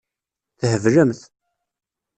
Theblemt. 0.59 1.21